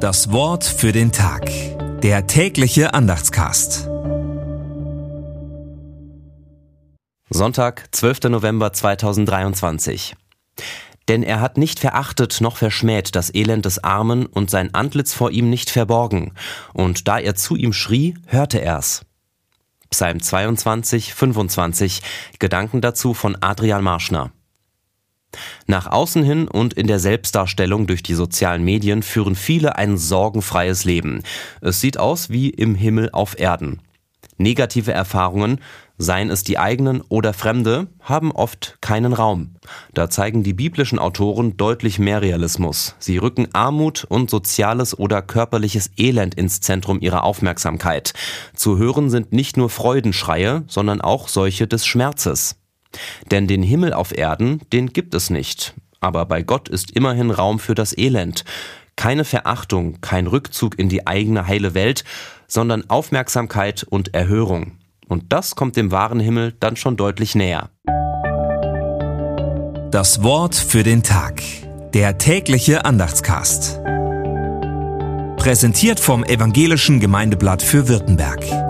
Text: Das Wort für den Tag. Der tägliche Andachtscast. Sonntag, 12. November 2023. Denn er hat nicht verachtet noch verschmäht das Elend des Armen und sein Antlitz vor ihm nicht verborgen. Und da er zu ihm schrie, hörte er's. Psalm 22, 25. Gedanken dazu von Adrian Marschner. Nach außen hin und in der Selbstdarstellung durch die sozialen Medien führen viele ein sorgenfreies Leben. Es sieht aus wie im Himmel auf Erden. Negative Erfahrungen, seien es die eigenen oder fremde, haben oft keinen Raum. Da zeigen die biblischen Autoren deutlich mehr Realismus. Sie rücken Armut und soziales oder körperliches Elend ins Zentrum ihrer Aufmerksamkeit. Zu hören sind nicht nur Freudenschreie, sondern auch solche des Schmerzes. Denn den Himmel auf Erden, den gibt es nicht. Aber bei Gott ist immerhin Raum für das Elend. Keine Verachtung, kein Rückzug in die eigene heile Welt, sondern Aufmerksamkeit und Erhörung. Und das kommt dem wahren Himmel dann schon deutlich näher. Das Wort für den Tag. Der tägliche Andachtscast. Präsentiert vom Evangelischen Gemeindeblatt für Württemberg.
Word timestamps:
Das 0.00 0.32
Wort 0.32 0.64
für 0.64 0.92
den 0.92 1.12
Tag. 1.12 1.50
Der 2.00 2.26
tägliche 2.26 2.94
Andachtscast. 2.94 3.86
Sonntag, 7.28 7.86
12. 7.92 8.30
November 8.30 8.72
2023. 8.72 10.16
Denn 11.08 11.22
er 11.22 11.42
hat 11.42 11.58
nicht 11.58 11.80
verachtet 11.80 12.40
noch 12.40 12.56
verschmäht 12.56 13.14
das 13.14 13.34
Elend 13.34 13.66
des 13.66 13.84
Armen 13.84 14.24
und 14.24 14.48
sein 14.48 14.72
Antlitz 14.72 15.12
vor 15.12 15.32
ihm 15.32 15.50
nicht 15.50 15.68
verborgen. 15.68 16.32
Und 16.72 17.06
da 17.06 17.18
er 17.18 17.34
zu 17.34 17.54
ihm 17.54 17.74
schrie, 17.74 18.14
hörte 18.24 18.58
er's. 18.62 19.02
Psalm 19.90 20.22
22, 20.22 21.12
25. 21.12 22.00
Gedanken 22.38 22.80
dazu 22.80 23.12
von 23.12 23.36
Adrian 23.42 23.84
Marschner. 23.84 24.32
Nach 25.66 25.86
außen 25.86 26.22
hin 26.22 26.48
und 26.48 26.74
in 26.74 26.86
der 26.86 26.98
Selbstdarstellung 26.98 27.86
durch 27.86 28.02
die 28.02 28.14
sozialen 28.14 28.64
Medien 28.64 29.02
führen 29.02 29.36
viele 29.36 29.76
ein 29.76 29.96
sorgenfreies 29.96 30.84
Leben. 30.84 31.22
Es 31.60 31.80
sieht 31.80 31.98
aus 31.98 32.30
wie 32.30 32.50
im 32.50 32.74
Himmel 32.74 33.10
auf 33.12 33.38
Erden. 33.38 33.80
Negative 34.38 34.92
Erfahrungen, 34.92 35.60
seien 35.98 36.30
es 36.30 36.42
die 36.42 36.58
eigenen 36.58 37.02
oder 37.02 37.34
fremde, 37.34 37.88
haben 38.00 38.32
oft 38.32 38.78
keinen 38.80 39.12
Raum. 39.12 39.56
Da 39.92 40.08
zeigen 40.08 40.42
die 40.42 40.54
biblischen 40.54 40.98
Autoren 40.98 41.58
deutlich 41.58 41.98
mehr 41.98 42.22
Realismus. 42.22 42.94
Sie 42.98 43.18
rücken 43.18 43.48
Armut 43.52 44.04
und 44.08 44.30
soziales 44.30 44.98
oder 44.98 45.20
körperliches 45.20 45.90
Elend 45.98 46.34
ins 46.36 46.60
Zentrum 46.60 47.00
ihrer 47.00 47.22
Aufmerksamkeit. 47.24 48.14
Zu 48.54 48.78
hören 48.78 49.10
sind 49.10 49.32
nicht 49.32 49.58
nur 49.58 49.68
Freudenschreie, 49.68 50.64
sondern 50.68 51.02
auch 51.02 51.28
solche 51.28 51.66
des 51.66 51.84
Schmerzes. 51.84 52.56
Denn 53.30 53.46
den 53.46 53.62
Himmel 53.62 53.92
auf 53.92 54.16
Erden, 54.16 54.60
den 54.72 54.88
gibt 54.88 55.14
es 55.14 55.30
nicht. 55.30 55.74
Aber 56.00 56.26
bei 56.26 56.42
Gott 56.42 56.68
ist 56.68 56.90
immerhin 56.92 57.30
Raum 57.30 57.58
für 57.58 57.74
das 57.74 57.96
Elend. 57.96 58.44
Keine 58.96 59.24
Verachtung, 59.24 60.00
kein 60.00 60.26
Rückzug 60.26 60.78
in 60.78 60.88
die 60.88 61.06
eigene 61.06 61.46
heile 61.46 61.74
Welt, 61.74 62.04
sondern 62.46 62.88
Aufmerksamkeit 62.88 63.84
und 63.88 64.14
Erhörung. 64.14 64.72
Und 65.08 65.32
das 65.32 65.56
kommt 65.56 65.76
dem 65.76 65.90
wahren 65.90 66.20
Himmel 66.20 66.54
dann 66.60 66.76
schon 66.76 66.96
deutlich 66.96 67.34
näher. 67.34 67.70
Das 69.90 70.22
Wort 70.22 70.54
für 70.54 70.82
den 70.82 71.02
Tag. 71.02 71.42
Der 71.94 72.18
tägliche 72.18 72.84
Andachtscast. 72.84 73.80
Präsentiert 75.36 75.98
vom 75.98 76.22
Evangelischen 76.22 77.00
Gemeindeblatt 77.00 77.62
für 77.62 77.88
Württemberg. 77.88 78.69